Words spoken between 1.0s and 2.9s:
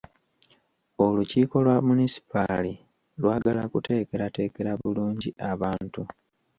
Olukiiko lwa Munisipaali